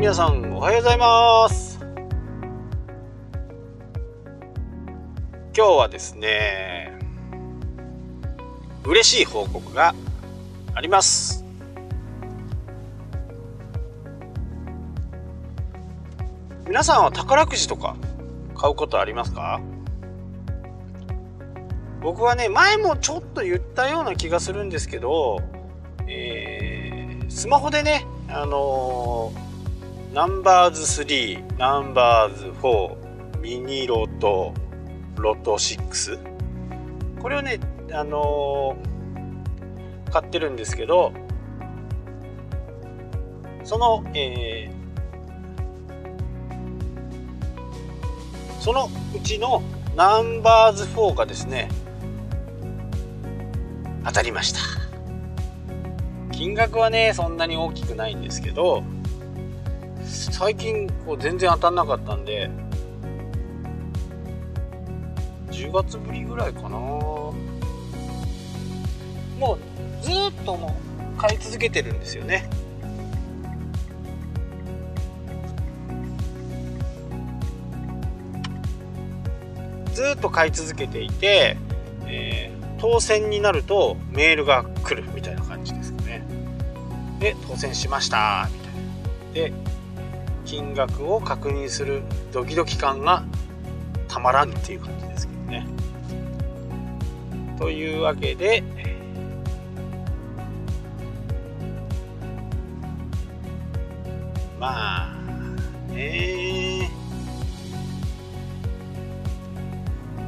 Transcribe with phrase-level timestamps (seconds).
[0.00, 1.78] 皆さんおはようございます。
[5.54, 6.98] 今日はですね
[8.82, 9.94] 嬉しい報告が
[10.74, 11.44] あります。
[16.66, 17.94] 皆さんは宝くじとか
[18.56, 19.60] 買うことありますか？
[22.00, 25.42] 僕はね前もちょっと言ったような気がするんですけど、
[26.08, 29.49] えー、スマホでねあのー
[30.12, 34.52] ナンバーズ3、ナンバーズ4、ミニロト、
[35.14, 36.18] ロト6。
[37.22, 37.60] これをね、
[37.92, 41.12] あのー、買ってるんですけど、
[43.62, 49.62] その、えー、そのうちの
[49.94, 51.68] ナンバーズ4がですね、
[54.04, 54.58] 当たりました。
[56.32, 58.82] 金額はね、そんなに大きくないんですけど、
[60.10, 62.50] 最近こう全然当たんなかったんで
[65.52, 66.70] 10月ぶりぐらいかな。
[66.70, 67.34] も
[69.40, 69.58] う
[70.02, 70.76] ずっとも
[71.16, 72.50] う買い続けてるんですよね。
[79.94, 81.56] ずっと買い続けていて、
[82.06, 86.24] えー、当選になるとメールが来るみたいな感じですかね。
[87.20, 88.58] で当選しましたみ
[89.34, 89.52] たいな。
[89.52, 89.79] で
[90.44, 92.02] 金額を確認する
[92.32, 93.24] ドキドキ感が
[94.08, 95.66] たまらんっていう感じですけどね。
[97.58, 98.62] というわけで、
[104.58, 105.14] まあ
[105.92, 106.90] ね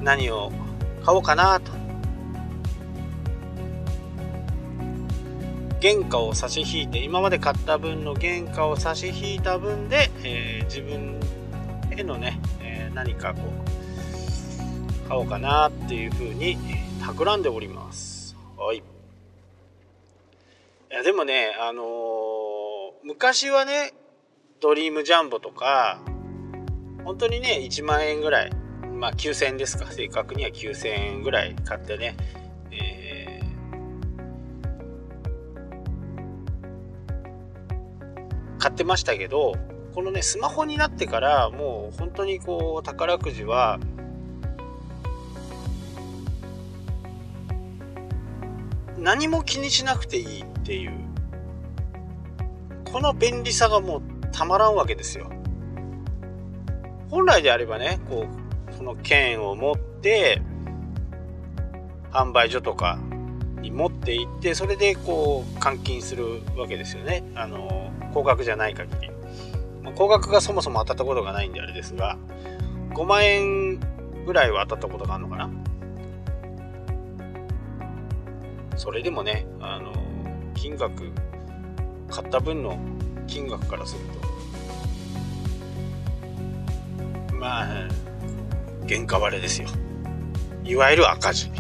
[0.03, 0.53] 何を
[1.05, 1.82] 買おうかなと
[5.83, 11.19] 原価を差し引いて今まで買った分の原価を差し引いた分で、えー、自分
[11.91, 13.41] へのね、えー、何かこ
[15.05, 16.57] う買おうかなっていうふうに
[17.01, 18.37] 企んでおります。
[18.57, 18.77] はい。
[18.77, 18.83] い
[20.89, 21.87] やでもねあのー、
[23.03, 23.93] 昔はね
[24.61, 26.01] ドリームジャンボとか
[27.05, 28.53] 本当にね1万円ぐらい
[28.95, 29.91] まあ9000円ですか。
[29.91, 32.15] 正確には9000円ぐらい買ってね
[38.63, 39.57] 買ってましたけど
[39.93, 43.81] このねスマホになってからもう本当にこう宝くじは
[48.97, 50.93] 何も気にしなくていいっていう
[52.85, 55.29] この便利さがもうたまらんわけですよ。
[57.11, 58.27] 本来であればねこ
[58.71, 60.41] うその券を持って
[62.13, 63.01] 販売所とか
[63.61, 67.25] に持って行ってそれでこう換金するわけですよね。
[67.35, 67.82] あの
[68.13, 69.11] 高額じゃない限り、
[69.83, 72.19] まあ、高額がそもそも当たったことがないんであれですが
[72.91, 73.81] 5万円
[74.27, 75.51] ぐらいは当たったことがあるのかな。
[78.77, 79.93] それでもねあの
[80.55, 81.13] 金額
[82.09, 82.79] 買った分の
[83.27, 84.01] 金額からする
[87.31, 87.89] とまあ
[88.89, 89.69] 原価割れですよ。
[90.65, 91.51] いわゆる赤字。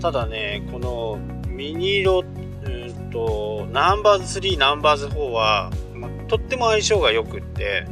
[0.00, 2.24] ただねこのミニロ
[3.12, 7.86] とナンバーズ3ナンバーズ4は、まあとっても相性が良くって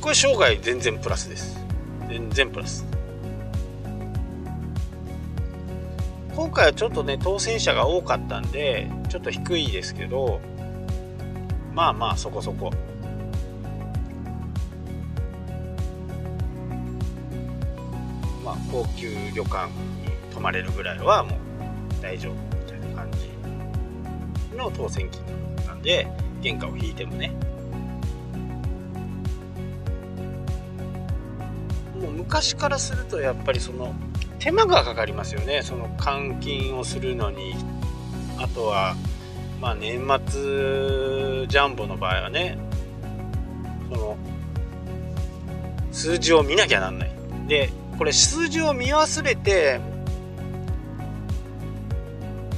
[0.00, 1.58] これ生涯全然プラスです。
[2.08, 2.84] 全然プラス。
[6.36, 10.40] 今回はちょっとね当選者が多かったんでちょっと低いですけど
[11.72, 12.72] まあまあそこそこ。
[18.44, 19.68] まあ高級旅館。
[20.34, 21.38] 泊まれるぐらいはもう
[22.02, 22.34] 大丈夫。
[22.34, 22.40] み
[22.70, 25.22] たいな感じの当選金
[25.56, 26.08] 額なんで
[26.42, 27.32] 原価を引いてもね。
[32.00, 33.94] もう昔からするとやっぱりその
[34.40, 35.62] 手間がかかりますよね。
[35.62, 37.54] その換金をするのに。
[38.36, 38.96] あとは
[39.60, 42.58] まあ年末ジャンボの場合はね。
[43.88, 44.16] その
[45.92, 47.12] 数字を見なきゃなんない。
[47.46, 49.80] でこれ数字を見忘れて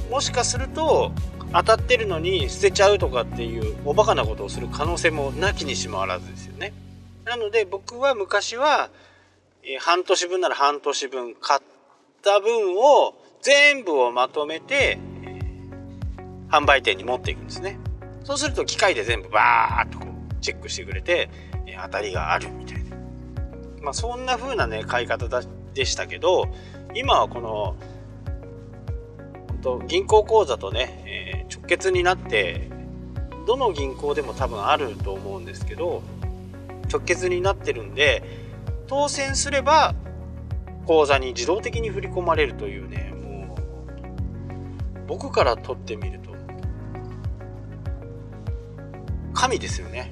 [0.09, 1.11] もしかすると
[1.53, 6.73] 当たってるのに捨てちゃうとかっていうおバカなことをする可能性もなきにしもあらずですよね。
[7.25, 8.89] なので僕は昔は、
[9.63, 11.59] え半年分なら半年分買っ
[12.23, 14.97] た分を全部をまとめて、
[16.49, 17.79] 販売店に持っていくんですね。
[18.23, 21.29] そうすると機械で全部バーッとこうチェックしてくれて、
[21.65, 22.95] え当たりがあるみたいな。
[23.81, 25.27] まあそんな風なね買い方
[25.73, 26.47] でしたけど
[26.93, 27.75] 今はこの
[29.61, 32.69] と銀行口座とね、えー、直結になって
[33.45, 36.03] どの銀行でも多分あると思うんですけど
[36.91, 38.23] 直結になってるんで
[38.87, 39.95] 当選すれば
[40.85, 46.35] 口座に自動的に振り込まれるというねもう僕から取ってみると
[49.33, 50.11] 神ですよね。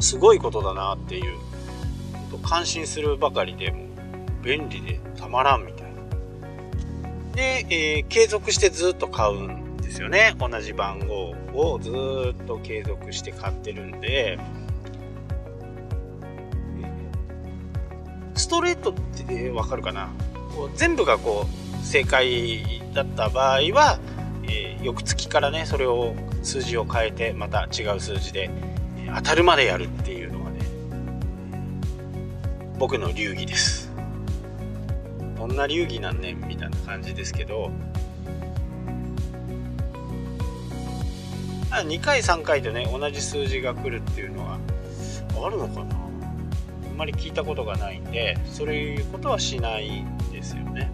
[0.00, 1.38] すごいことだなっていう
[2.42, 3.86] 感心するばかりでも
[4.42, 5.81] 便利でたまらんみたいな。
[7.34, 10.34] で、えー、継続してずっと買うんですよね。
[10.38, 14.38] 同じ番号をずっと継続して買ってるんで。
[18.34, 20.10] ストレートってわかるかな？
[20.54, 23.98] こう全部がこう正解だった場合は、
[24.44, 28.50] えー、翌月からねそれを数字を変えてまた違う数字で、
[28.98, 30.60] え、当たるまでやるっていうのがね
[32.78, 33.81] 僕の流儀です。
[35.52, 37.70] な流儀なんねんみたいな感じですけど
[41.70, 44.58] 2回3回とね同じ数字が来るっていうのは
[45.44, 45.96] あるのかな？
[45.96, 50.90] あんまり聞いたことがないんでそういうことはしないですよね。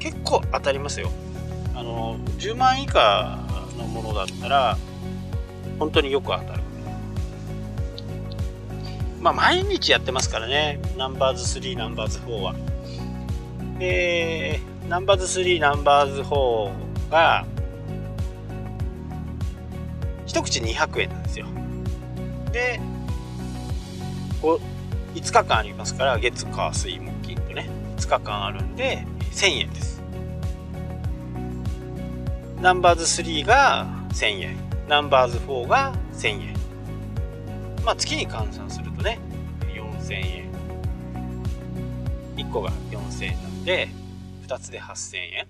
[0.00, 1.10] 結構当たりますよ。
[1.76, 3.38] あの10万以下
[3.78, 4.76] のものだったら
[5.78, 6.61] 本当によく当たる。
[9.22, 10.80] まあ毎日やってますからね。
[10.98, 12.54] ナンバーズ3、ナンバーズ4は。
[13.78, 16.70] で、ナンバーズ3、ナンバーズ4
[17.10, 17.46] が
[20.32, 21.46] 一口200円なんですよ
[22.52, 22.80] で
[24.42, 24.58] 5
[25.14, 30.02] 日間ありますから月火水木金とね5日間あるんで1000円です
[32.62, 34.56] ナンバーズ3が1000円
[34.88, 36.54] ナンバーズ4が1000円
[37.84, 38.90] まあ月に換算する
[40.02, 40.52] 1000円。
[42.36, 43.88] 1個が4000円なんで
[44.46, 45.48] 2つで8000円。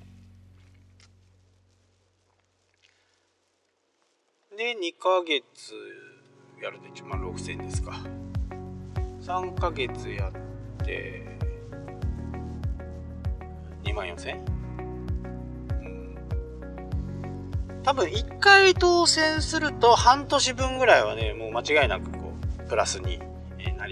[4.56, 5.74] で2ヶ月
[6.62, 7.92] やると1万6000円ですか。
[9.22, 10.32] 3ヶ月やっ
[10.84, 11.26] て
[13.84, 16.16] 2万4000、うん、
[17.82, 22.32] 多分1回当選すると半年分ぐらいはねもう間違いなくこ
[22.64, 23.20] うプラスに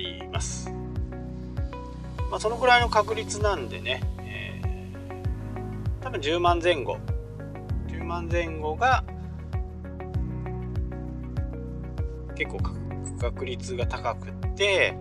[0.01, 0.71] ります
[2.31, 6.99] まあそのぐらいの確率なんでね、えー、多分10万前後
[7.89, 9.05] 10万前後が
[12.37, 12.59] 結構
[13.21, 14.97] 確率が高くて、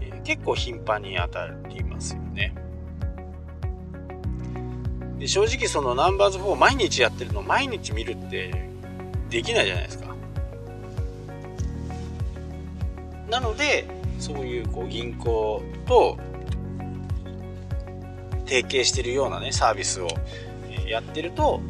[0.00, 2.54] えー、結構頻繁に当たりますよね。
[5.18, 8.68] で正直そのナンバーズ4毎日やってるの毎日見るって
[9.28, 10.14] できないじゃないですか。
[13.28, 13.86] なので
[14.20, 16.18] そういうこう銀行と
[18.44, 20.08] 提携してるようなねサービスを
[20.86, 21.60] やってると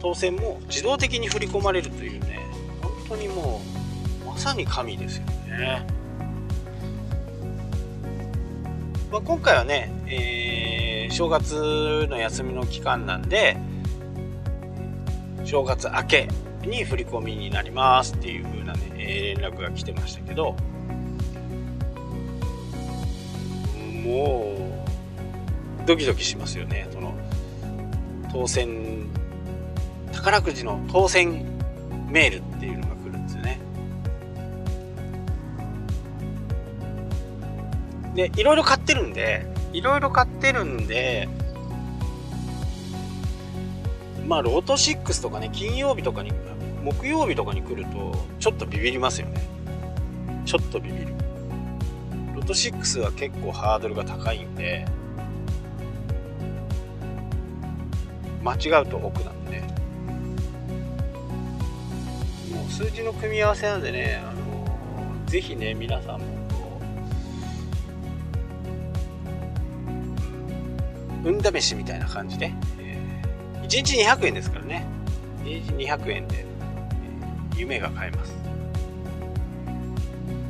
[0.00, 2.40] 当選も自動的に振り込まれるというね
[2.82, 3.60] 本当にも
[4.24, 5.86] うまさに神ですよね。
[9.10, 13.56] まあ、今回はね、えー、正月の休みの期間なんで
[15.44, 16.28] 正月明け
[16.64, 20.56] に振り込みになりますっていう風なね、え連絡が来てましたけど
[24.06, 24.54] も
[25.84, 27.14] うドキドキしますよねその
[28.32, 29.08] 当選
[30.12, 31.44] 宝くじの当選
[32.10, 33.60] メールっていうのが来るんですよね
[38.16, 41.28] で、いろいろ買ってるんで、いろいろ買ってるんで、
[44.26, 46.32] まあ、ロート6とかね、金曜日とかに、
[46.82, 49.46] 木曜日とかに来ると、ちょっとビビりますよね。
[50.46, 51.25] ちょっとビビる。
[52.46, 54.86] ロト6は結構ハードルが高いんで、
[58.44, 59.60] 間違うと奥なんで、
[62.54, 66.36] もう数字の組み合わせなんでね、あのぜひね、皆さんも
[71.24, 74.86] 運試しみたいな感じで、えー、1日200円ですからね。
[75.42, 78.45] 1日200円で、えー、夢が買えます。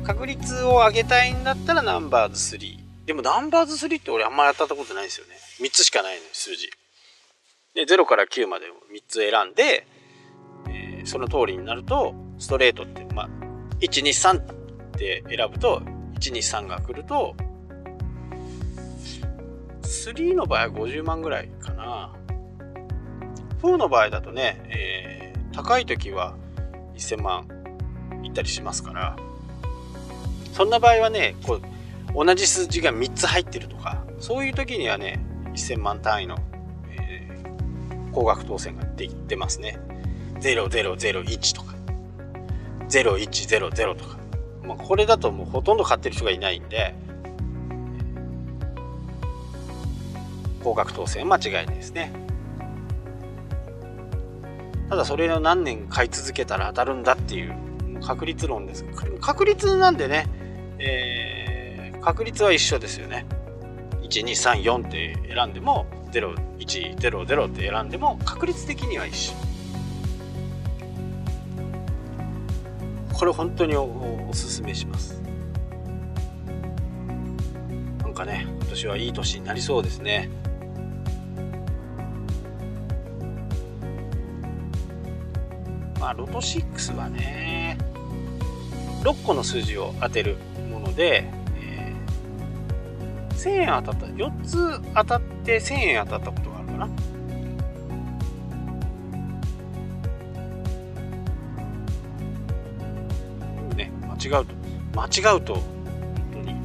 [0.07, 5.33] 確率を上げたいんだったらナンバーズ3でもナンバーズ3って俺あんまやったことないですよね。
[5.59, 6.69] 3つしかないの数字。
[7.73, 9.85] で0から9までを3つ選んで、
[10.69, 13.29] えー、その通りになるとストレートってまあ
[13.81, 14.43] 123っ
[14.97, 15.81] て選ぶと
[16.21, 17.35] 123が来ると
[19.81, 22.13] 3の場合は50万ぐらいかな。
[23.61, 26.37] 4の場合だとね、えー、高い時は
[26.95, 27.47] 1000万
[28.23, 29.17] いったりしますから、
[30.57, 31.59] そんな場合はね、こ
[32.15, 35.23] う同じ数字が3つ入ってるとか、そういう時にはね
[35.53, 36.35] 1000万単位の、
[36.89, 39.77] えー、高額当選ができてますね。
[40.39, 41.75] 0001とか。
[42.89, 44.17] 0100とか、
[44.63, 46.95] まあ、これだともうほとんど買ってる人がいないんで
[50.63, 52.11] 高額当選間違いないですね。
[54.89, 57.55] ただそれを何年買い続けたら当たるんだっていう
[58.01, 58.85] 確率論です。
[59.21, 60.27] 確率なんでね、
[60.79, 63.25] えー、確率は一緒ですよね。
[64.03, 69.33] 1234って選んでも0100って選んでも確率的には一緒。
[73.13, 75.21] これ本当におすすめします。
[78.01, 80.29] なんかね今年はいい年になりそうですね。
[85.99, 87.77] まあロト6はね
[89.03, 90.37] 6個の数字を当てる。
[90.97, 96.87] で、えー、1000円当たった4つ当たって1000円当たったことがあるかな。
[103.75, 104.55] ね間違うと
[104.95, 105.63] 間違うと本
[106.33, 106.55] 当に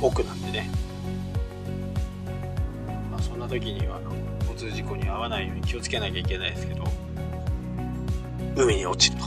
[0.00, 0.70] 奥なんでね。
[3.10, 4.00] まあそんな時には
[4.40, 6.84] 交通事故に遭わないように気をつけなきゃいけないですけど
[8.56, 9.17] 海に落ちる。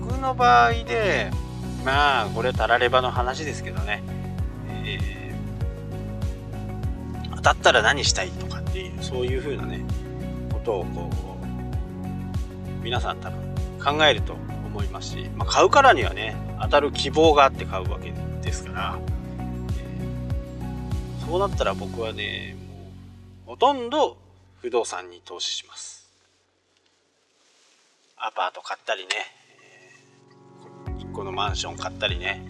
[0.00, 1.30] 僕の場合で
[1.84, 4.02] まあこれはたらればの話ですけどね、
[4.84, 9.84] えー、当たったら何したいとかっていうそういうふうなね
[10.52, 11.10] ことをこ
[11.42, 18.98] う皆さん多分考えると思いますし、まあ、買うからにはね当たる希望があって買うわけですから
[21.26, 22.56] そうなったら僕はね
[23.46, 24.16] もうほとんど
[24.60, 26.00] 不動産に投資します。
[28.22, 29.08] アパート買ったりね、
[31.10, 32.46] え1個のマンション買ったりね。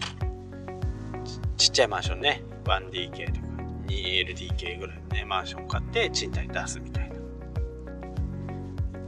[1.57, 2.43] ちっちゃいマンションね。
[2.63, 3.47] 1DK とか
[3.87, 7.15] 2LDK ぐらいのねマンション買って賃貸出すみたいな。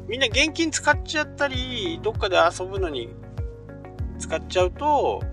[0.07, 3.09] みんな現金使っちゃったりどっかで遊ぶのに
[4.19, 5.23] 使っちゃうと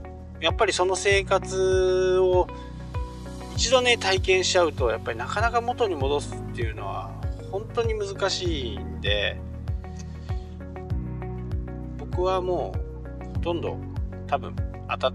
[0.40, 2.46] やっぱりその生活を
[3.56, 7.10] 一度ね体験しちゃうとやっぱりなかなか元に戻すっていうのは
[7.50, 9.38] 本当に難しいんで
[11.98, 12.72] 僕はも
[13.20, 13.76] うほとんど
[14.30, 14.54] 多分
[14.88, 15.12] 当たっ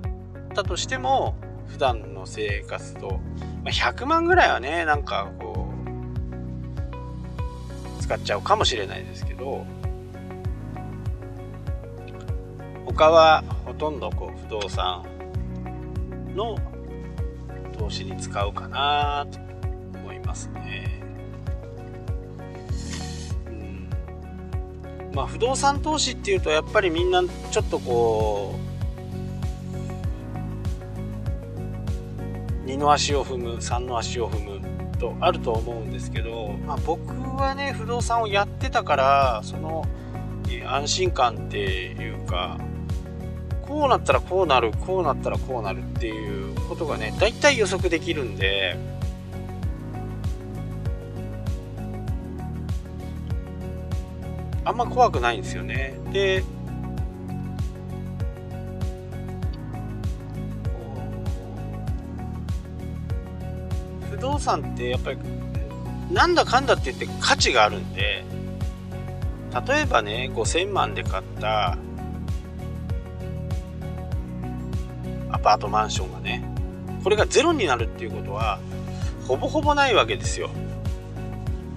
[0.54, 1.38] たとしても
[1.70, 3.22] 普段の生活と、
[3.64, 5.70] まあ、100万ぐらいはねなんかこ
[8.00, 9.66] う使っちゃうかもしれないですけど
[12.86, 15.06] 他はほとんどこう不動産
[16.36, 16.58] の
[17.78, 19.40] 投資に使うかなと
[19.98, 21.02] 思いますね。
[23.48, 23.90] うん、
[25.14, 28.75] まあ不動産投資っていうとやっぱりみんなちょっとこう
[32.75, 39.86] 二の足を踏む三の足を踏むとあると思うんですけど、まあ、僕はね不動産をやってたからその
[40.67, 42.60] 安心感っていうか
[43.62, 48.77] こうなったらこうなるこうなったらこうなるっていうことがね大体予測できるんで
[54.65, 55.98] あんま怖くないんですよね。
[56.12, 56.44] で
[64.25, 65.20] 動産ってやっぱり
[66.12, 68.24] なんだかんだって言って価値があるんで
[69.67, 71.77] 例えばね5000万で買った
[75.32, 76.44] アパートマンションがね
[77.03, 78.60] これがゼロになるっていうことは
[79.27, 80.50] ほぼほぼないわけですよ。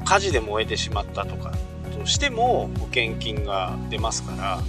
[0.05, 1.53] 火事で燃えてしまったとか
[1.99, 4.61] としても保険金が出ますから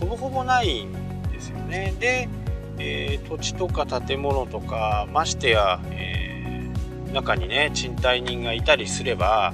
[0.00, 0.92] ほぼほぼないん
[1.32, 1.94] ですよね。
[1.98, 2.28] で、
[2.78, 6.17] えー、土地とか建物とかましてや、えー、
[7.12, 9.52] 中にね賃貸人がいたりすれば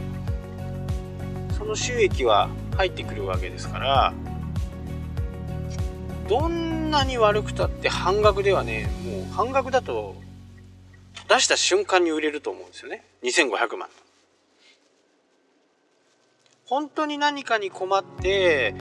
[1.57, 4.13] その収益は入ってくるわけですから
[6.29, 10.17] どんなに悪くたって半額ではねもう半額だと
[11.29, 13.05] 出した瞬間に売れると思うんですよね。
[13.23, 13.89] 2500万。
[16.67, 18.75] 本当に何かに困って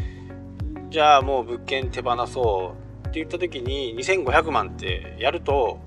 [0.90, 5.80] じゃあもう物件手放そうって言った時に2500万ってやると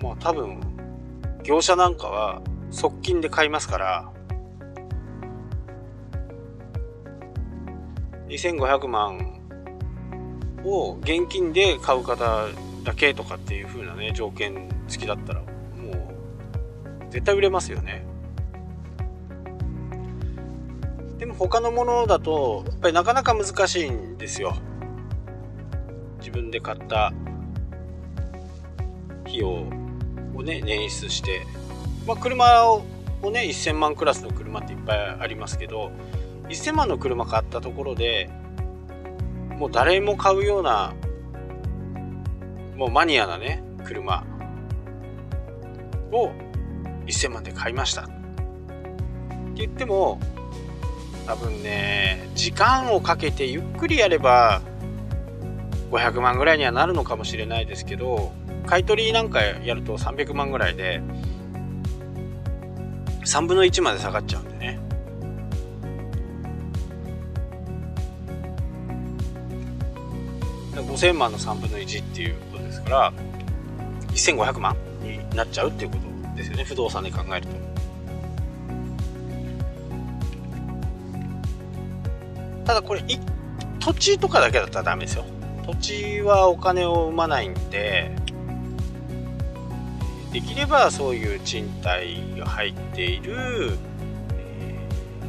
[0.00, 0.71] もう多分
[1.44, 4.12] 業者なんかは側近で買いますから
[8.28, 9.40] 2500万
[10.64, 12.46] を現金で買う方
[12.84, 15.46] だけとかっていう風なね条件付きだったらも
[15.90, 18.06] う絶対売れますよね。
[21.18, 24.56] でも他のものだとやっぱりなかなか難しいんですよ。
[26.18, 27.12] 自分で買った
[29.24, 29.81] 費用
[30.34, 31.46] をね捻出して、
[32.06, 32.82] まあ、車を
[33.30, 35.92] ね1000万クラスの車っていっぱいありますけど
[36.48, 38.30] 1000万の車買ったところで
[39.58, 40.92] もう誰も買うような
[42.76, 44.24] もうマニアなね車
[46.10, 46.30] を
[47.06, 48.02] 1000万で買いました。
[48.02, 48.12] って
[49.54, 50.18] 言っても
[51.26, 54.62] 多分ね時間をかけてゆっくりやれば
[55.90, 58.32] 500万ぐらいにはなるのかもしれないですけど
[58.66, 61.02] 買取なんかやると300万ぐらいで
[63.24, 64.80] 3分の1まで下がっちゃうんでね
[70.74, 73.12] 5000万の3分の1っていうことですから
[74.10, 77.72] 1500万になっちゃうっていうことですよね不動産で考えると。
[82.64, 83.02] ただこれ
[83.80, 85.24] 土地とかだけだったらダメですよ
[85.66, 88.14] 土地はお金を生まないんで
[90.32, 93.76] できればそういう賃貸が入っている、
[94.34, 94.78] え、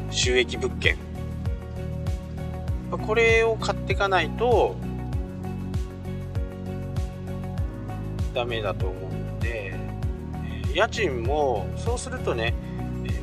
[0.09, 0.97] 収益物件
[2.89, 4.75] これを買っていかないと
[8.33, 9.75] ダメだと思うので、
[10.73, 12.53] 家賃もそうするとね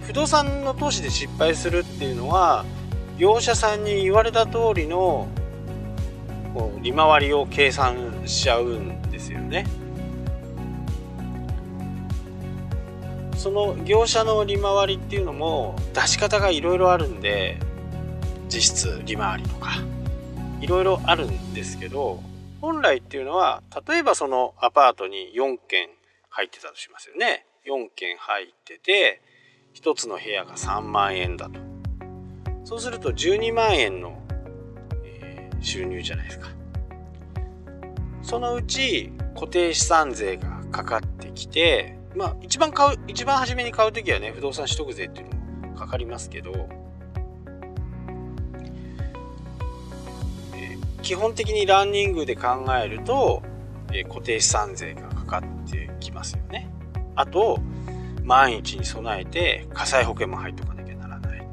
[0.02, 2.64] 不動産の投資で失敗するっていうのは
[3.16, 5.28] 業者さんに言われた通りの
[6.52, 9.66] こう利回りを計算しちゃうんですよね。
[13.40, 17.58] その業者の利回りっていうのも出し方がいろいろあるんで
[18.50, 19.70] 実質利回りとか
[20.60, 22.22] いろいろあるんですけど
[22.60, 25.88] 本来っていうのは例えばそのアパートに4軒
[26.28, 27.46] 入ってたとしますよね。
[27.66, 29.22] 4軒入ってて
[29.74, 31.58] 1つの部屋が3万円だと。
[32.64, 34.22] そうすると12万円の、
[35.02, 36.48] え、収入じゃないですか。
[38.22, 45.28] そのうち固定資産税がかかってきてまあ一番買う一番初めに買う時はね不動産取得税っていう
[45.62, 46.68] のもかかりますけど、
[50.54, 53.42] えー、基本的にランニングで考えると、
[53.92, 56.68] えー、固定資産税がかかってきますよね。
[57.14, 57.60] あと
[58.24, 61.46] 万一に備えて火災保険も入っておかなきゃならない。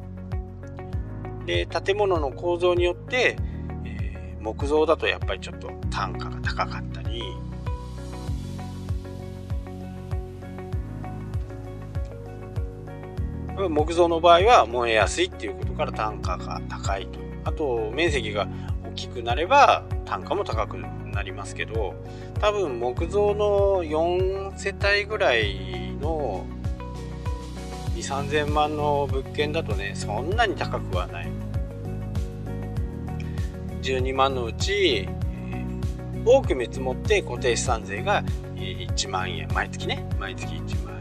[1.45, 3.37] で建物の構造によって、
[3.85, 7.21] えー、木造だとやっぱりちょっと単価が高かったり
[13.69, 17.19] 木造の場合は燃えやすいっていうことから単価が高いと。
[17.45, 18.47] あと面積が
[18.83, 21.95] 大きくなれば単価も高くなりますけど
[22.41, 26.45] 多分木造の4世帯ぐらいの
[27.95, 31.31] 2 3 0 0 0万の物件だとねそんなに高くはない。
[33.87, 35.07] 12万のうち、
[36.25, 38.21] 多く見積もって固定資産税が
[38.55, 39.47] 1万円。
[39.53, 40.05] 毎月ね。
[40.19, 40.96] 毎月1万円。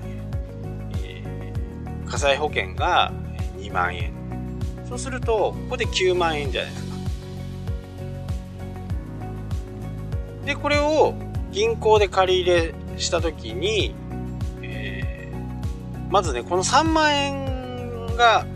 [2.16, 3.12] 火災保険が
[3.58, 4.10] 2万円。
[4.88, 6.96] そうするとここで9万円じゃないですか。
[10.46, 11.12] でこれを
[11.52, 13.94] 銀行で借り入れした時に、
[14.62, 18.46] えー、まずねこの3万円が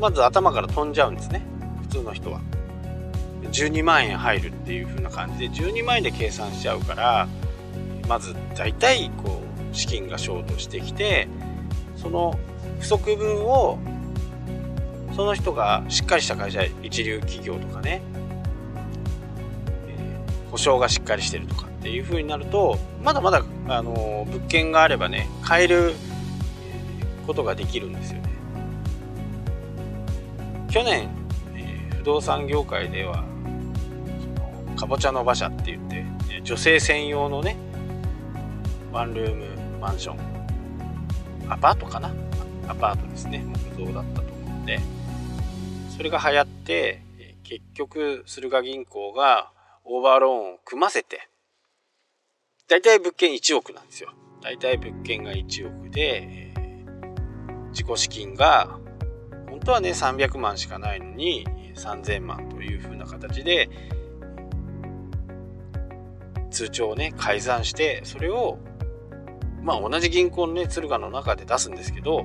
[0.00, 1.42] まず頭から飛んじゃうんですね。
[1.82, 2.40] 普通の人は。
[3.42, 7.28] 12万円入るっていう風な感じで12万円で計算しちゃうから
[8.08, 11.28] まず大体こう資金がショートしてきて
[12.02, 12.36] その
[12.80, 13.78] 不足分を
[15.14, 18.02] その人がしっかりした会社一流企業とかね、
[19.86, 25.94] えー、保証がしっかりしてるとかっていう風になるとまだまだあの物件があればね買える
[27.26, 28.32] ことができるんですよね。
[30.70, 31.08] 去年、
[31.54, 33.22] えー、不動産業界では
[34.76, 36.04] かぼちゃの馬車って言って
[36.42, 37.56] 女性専用のね
[38.90, 40.31] ワンルームマンション
[41.52, 42.12] アパートかな？
[42.68, 43.44] アパートですね。
[43.76, 44.80] 木造だったと思うんで。
[45.96, 47.02] それが流行って
[47.44, 49.50] 結局駿河銀行が
[49.84, 51.28] オーバーローンを組ませて
[52.68, 54.10] 大体物件1億なんですよ。
[54.42, 56.54] 大体物件が1億で、え、
[57.70, 58.78] 自己資金が
[59.50, 63.68] 本当はね300万しかないのに3000万というふうな形で
[66.50, 68.58] 通帳をね改ざんしてそれを
[69.62, 72.24] まあ同じ銀行のね敦賀の中で出すんですけど、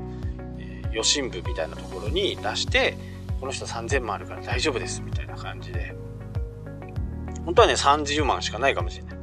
[0.57, 2.97] えー、予診部みたいなところに出して
[3.39, 5.95] この人3000万あるから大丈夫ですみたいな感じで。
[7.47, 9.17] 本当はね30万しかないかもしれない。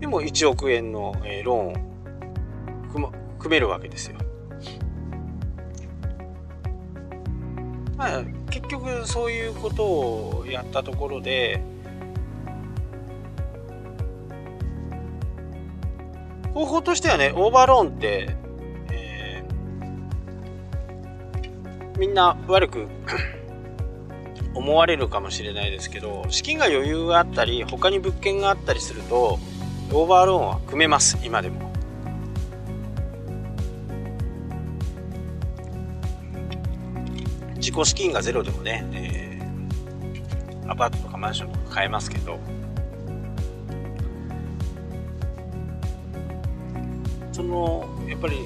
[0.00, 1.72] でも1億円の、えー、ローンを
[2.90, 4.16] 組,、ま、組めるわけですよ。
[7.98, 11.62] まあ結局そういうことをやったところで
[16.54, 18.36] 方法としてはねオーバーローンって、
[18.90, 22.88] えー、みんな悪く
[24.54, 29.38] 思われるかもしれないですけど資金が余裕があったり他に物件があったりすると
[29.92, 31.72] オーバーローンは組めます今でも。
[37.56, 42.40] 自己資金がゼロでもね、えー、アパートとかマンションとか買えますけど。
[47.32, 48.36] そのやっぱり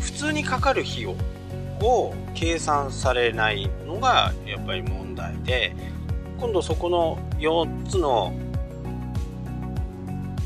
[0.00, 1.14] 普通にかかる費用
[1.82, 5.74] を計算されないのがやっぱり問題で
[6.38, 8.32] 今度そこの4つの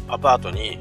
[0.09, 0.79] アパートに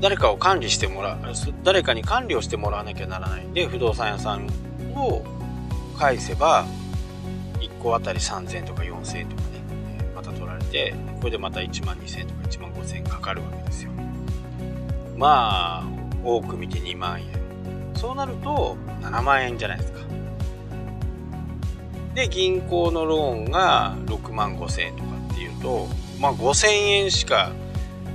[0.00, 1.18] 誰かを管理してもらう
[1.64, 4.46] 誰かに管理をしてもらわなきゃならないんで不動産屋さん
[4.94, 5.24] を
[5.98, 6.66] 返せば
[7.58, 9.48] 1個あたり3000円とか4000円とかね
[10.14, 13.95] また取られてこれでまた1万2000円とか1万5000円かかるわけですよ。
[15.16, 15.84] まあ
[16.24, 17.26] 多く見て2万円。
[17.94, 20.00] そうなると7万円じゃないですか。
[22.14, 25.86] で銀行のローンが6万5千円とかっていうと
[26.18, 27.52] まあ5千円しか、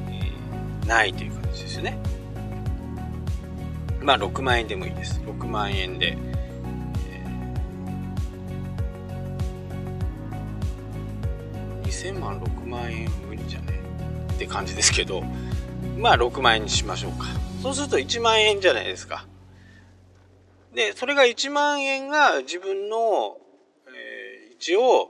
[0.09, 1.97] えー、ないという感じですよね。
[4.01, 5.21] まあ6万円でもいいです。
[5.21, 6.17] 6万円で、
[7.07, 13.79] えー、2000万6万円無理じゃね？
[14.33, 15.23] って感じですけど。
[15.97, 17.27] まあ6万円にしましょうか。
[17.61, 19.25] そうすると1万円じゃないですか。
[20.73, 23.37] でそれが1万円が自分の
[24.55, 25.09] 一応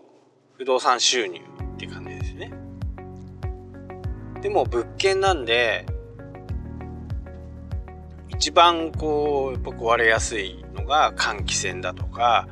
[0.57, 2.51] 不動産収入って感じですね。
[4.41, 5.85] でも物件なんで
[8.29, 12.47] 一番こうやっぱ壊れやすいのが換気扇だとか、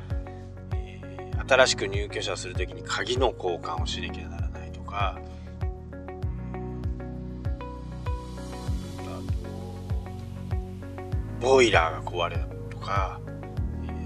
[0.72, 5.18] えー、新しく入居者する時に鍵の交換をしなきゃならないとか
[11.40, 13.20] ボイラーが壊れるとか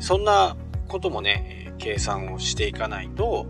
[0.00, 0.56] そんな
[0.88, 3.46] こともね計算をしていかないと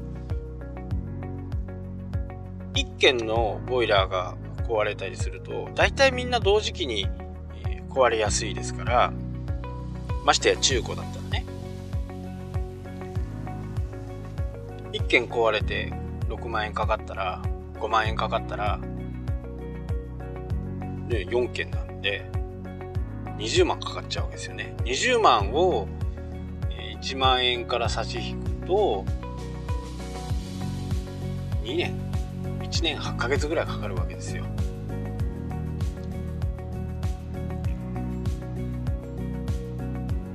[2.75, 7.07] 1軒のボイラーが壊れたりすると大体みんな同時期に
[7.91, 9.13] 壊れやすいですから
[10.25, 11.45] ましてや中古だったらね。
[14.93, 15.93] 1軒壊れて
[16.29, 17.43] 6万円かかったら
[17.75, 18.81] 5万円かかったら
[21.09, 22.31] で4件なんで
[23.39, 24.75] 20万かかっちゃうわけですよね。
[24.85, 25.89] 20万を
[27.01, 29.05] 1万円から差し引くと
[31.65, 31.95] 2年。
[32.63, 34.45] 1年8ヶ月ぐらいかかるわけですよ。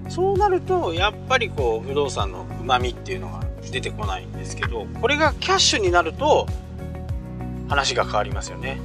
[0.07, 6.47] そうなるとやっぱりこう不動産のうまみっていうのが出てこないんですけどこれがキャッシュになると
[7.67, 8.79] 話が変わりますよね。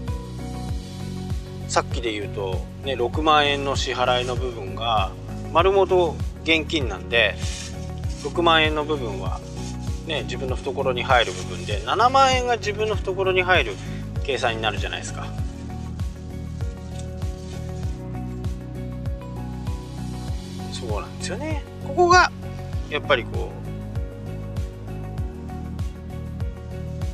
[1.75, 5.11] さっきで言うと、ね、6万円の支払いの部分が
[5.53, 7.35] 丸ごと現金なんで
[8.23, 9.41] 6万円の部分は、
[10.07, 13.73] ね、自分の懐に入る部分で7万円が自分の懐に入る
[14.23, 15.27] 計算になるじゃないですか。
[20.73, 21.65] そうなんですよね。
[21.89, 22.31] ここが
[22.89, 23.51] やっぱりこ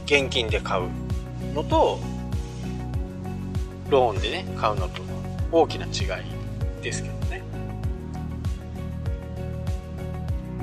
[0.02, 0.90] う現金で買う
[1.54, 1.98] のと
[3.90, 5.02] ローンでね買うのと
[5.52, 7.42] 大きな違いですけどね。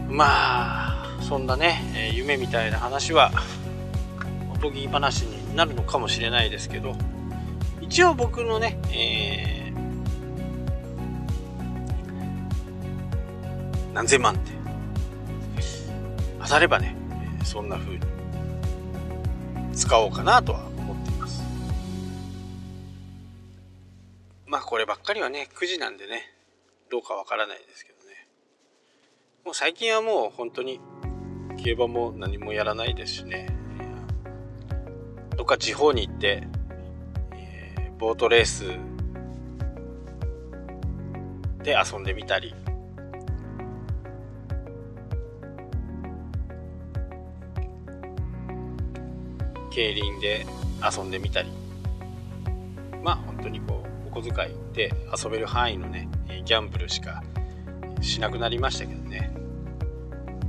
[0.09, 3.31] まあそんなね、夢みたいな話は
[4.53, 6.95] おとぎ話になるのかもしれないですけど
[7.81, 14.51] 一応僕のね、えー、何千万って
[16.41, 16.95] 当たればね
[17.43, 17.99] そんな風に
[19.73, 20.76] 使おうかなとは
[24.47, 26.33] まあこればっかりはね9時なんでね
[26.89, 28.27] どうかわからないですけどね。
[29.43, 30.79] もう最近はもう本当に
[31.57, 33.47] 競馬も何もやらないですしね。
[35.35, 36.47] どっか地方に行って、
[37.33, 38.63] えー、ボートレース
[41.63, 42.55] で遊んでみたり。
[49.71, 50.45] 競輪で
[50.97, 51.51] 遊んでみたり。
[53.03, 53.76] まあ本当にこう
[54.21, 54.91] 小遣いで
[55.23, 56.09] 遊べる範囲のね
[56.43, 57.23] ギャンブルしか
[58.01, 59.31] しなくなりましたけどね。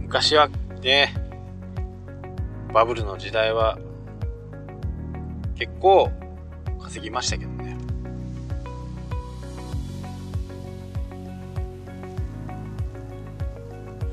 [0.00, 0.48] 昔は
[0.80, 1.14] ね
[2.72, 3.78] バブルの時代は
[5.54, 6.10] 結構
[6.80, 7.76] 稼ぎましたけどね。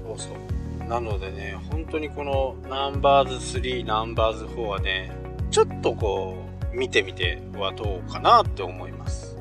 [0.04, 0.88] そうそう。
[0.90, 5.12] なのでね本当にこのナンバーズ3ナンバーズ4はね
[5.50, 9.35] ちょっとこう見てみてはどうかなって思います。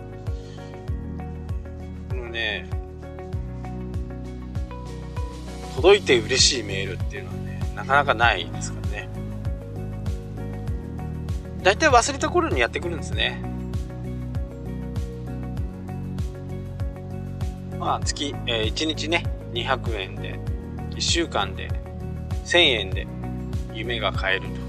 [2.34, 2.68] ね
[5.76, 9.08] 届いて嬉しいメールっていうのはねなかなかないですからね。
[11.62, 13.42] 大体忘れた頃にやってくるんですね。
[17.78, 20.38] まあ月、えー、1日ね200円で
[20.90, 21.70] 1週間で
[22.44, 23.06] 1000円で
[23.72, 24.64] 夢が買えると。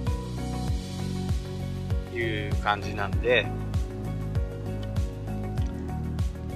[2.15, 3.45] いう感じなんで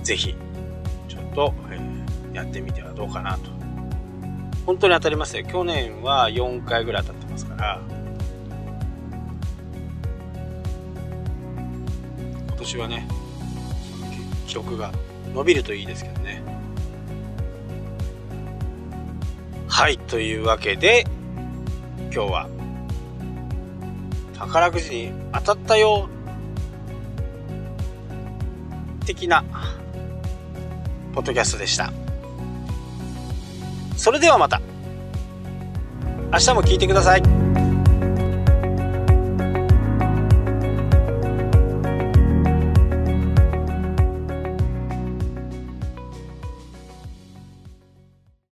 [0.03, 0.35] ぜひ
[1.29, 3.51] と、えー、やってみてはどうかなと。
[4.65, 7.81] 本当に当たりますよ去年は4回ぐらい当たってますから。
[12.47, 13.07] 今年はね
[14.47, 14.91] 記録が
[15.33, 16.43] 伸びるといいですけどね。
[19.67, 21.05] はいというわけで
[22.13, 22.49] 今日は
[24.33, 26.09] 宝くじに当たったよ
[29.05, 29.43] 的な
[31.19, 31.91] ポッドキャストでした。
[33.97, 34.61] それではまた。
[36.31, 37.48] 明日も聞いてください。